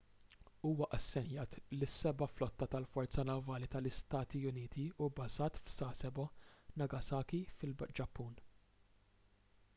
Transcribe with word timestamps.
huwa 0.67 0.85
assenjat 0.97 1.51
lis-seba' 1.81 2.27
flotta 2.37 2.67
tal-forza 2.75 3.25
navali 3.31 3.69
tal-istati 3.75 4.41
uniti 4.53 4.87
u 4.97 5.11
bbażat 5.13 5.61
f'sasebo 5.69 6.27
nagasaki 6.83 7.45
fil-ġappun 7.61 8.45